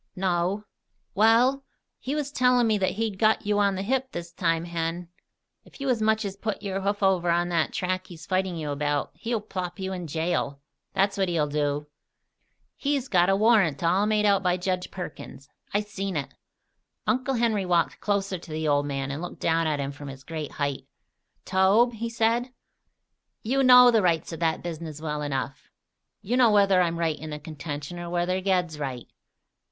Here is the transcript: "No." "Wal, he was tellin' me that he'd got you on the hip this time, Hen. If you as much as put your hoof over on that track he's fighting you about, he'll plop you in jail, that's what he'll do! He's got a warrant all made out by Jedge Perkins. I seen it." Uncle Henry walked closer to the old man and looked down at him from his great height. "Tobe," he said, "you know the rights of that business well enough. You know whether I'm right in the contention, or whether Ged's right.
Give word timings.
"No." 0.15 0.65
"Wal, 1.13 1.63
he 1.99 2.15
was 2.15 2.31
tellin' 2.31 2.65
me 2.65 2.79
that 2.79 2.93
he'd 2.93 3.19
got 3.19 3.45
you 3.45 3.59
on 3.59 3.75
the 3.75 3.83
hip 3.83 4.11
this 4.13 4.31
time, 4.33 4.65
Hen. 4.65 5.09
If 5.63 5.79
you 5.79 5.89
as 5.89 6.01
much 6.01 6.25
as 6.25 6.35
put 6.35 6.63
your 6.63 6.81
hoof 6.81 7.03
over 7.03 7.29
on 7.29 7.49
that 7.49 7.71
track 7.71 8.07
he's 8.07 8.25
fighting 8.25 8.55
you 8.57 8.71
about, 8.71 9.11
he'll 9.13 9.39
plop 9.41 9.77
you 9.77 9.93
in 9.93 10.07
jail, 10.07 10.59
that's 10.93 11.19
what 11.19 11.29
he'll 11.29 11.45
do! 11.45 11.85
He's 12.75 13.07
got 13.07 13.29
a 13.29 13.35
warrant 13.35 13.83
all 13.83 14.07
made 14.07 14.25
out 14.25 14.41
by 14.41 14.57
Jedge 14.57 14.89
Perkins. 14.89 15.47
I 15.71 15.81
seen 15.81 16.17
it." 16.17 16.33
Uncle 17.05 17.35
Henry 17.35 17.67
walked 17.67 17.99
closer 17.99 18.39
to 18.39 18.51
the 18.51 18.67
old 18.67 18.87
man 18.87 19.11
and 19.11 19.21
looked 19.21 19.39
down 19.41 19.67
at 19.67 19.79
him 19.79 19.91
from 19.91 20.07
his 20.07 20.23
great 20.23 20.53
height. 20.53 20.87
"Tobe," 21.45 21.93
he 21.93 22.09
said, 22.09 22.51
"you 23.43 23.61
know 23.61 23.91
the 23.91 24.01
rights 24.01 24.31
of 24.33 24.39
that 24.39 24.63
business 24.63 24.99
well 24.99 25.21
enough. 25.21 25.69
You 26.23 26.37
know 26.37 26.49
whether 26.49 26.81
I'm 26.81 26.97
right 26.97 27.19
in 27.19 27.29
the 27.29 27.37
contention, 27.37 27.99
or 27.99 28.09
whether 28.09 28.41
Ged's 28.41 28.79
right. 28.79 29.05